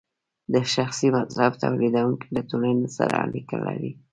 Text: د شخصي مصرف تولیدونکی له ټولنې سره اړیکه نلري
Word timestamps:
د 0.53 0.55
شخصي 0.73 1.07
مصرف 1.15 1.53
تولیدونکی 1.63 2.27
له 2.35 2.41
ټولنې 2.49 2.87
سره 2.97 3.13
اړیکه 3.25 3.53
نلري 3.65 3.91